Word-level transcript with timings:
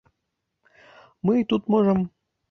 Мы 1.25 1.33
й 1.41 1.45
тут 1.51 1.69
можам. 1.75 1.99